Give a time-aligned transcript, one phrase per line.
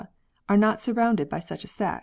[0.49, 1.99] are not surrounded by such a sac."